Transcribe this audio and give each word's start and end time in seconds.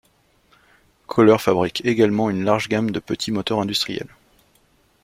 Kohler 1.05 1.37
fabrique 1.37 1.85
également 1.85 2.31
une 2.31 2.43
large 2.43 2.69
gamme 2.69 2.89
de 2.89 2.97
petits 2.99 3.29
moteurs 3.29 3.59
industriels. 3.61 4.09